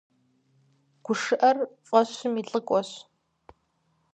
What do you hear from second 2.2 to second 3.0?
и лӀыкӀуэщ.